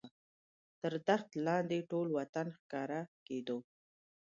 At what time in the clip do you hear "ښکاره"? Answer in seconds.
2.57-3.01